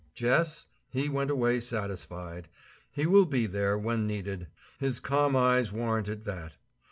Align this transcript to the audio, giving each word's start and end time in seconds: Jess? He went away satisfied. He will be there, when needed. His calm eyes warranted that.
Jess? 0.15 0.65
He 0.89 1.09
went 1.09 1.29
away 1.29 1.59
satisfied. 1.59 2.47
He 2.91 3.05
will 3.05 3.27
be 3.27 3.45
there, 3.45 3.77
when 3.77 4.07
needed. 4.07 4.47
His 4.79 4.99
calm 4.99 5.35
eyes 5.35 5.71
warranted 5.71 6.23
that. 6.25 6.53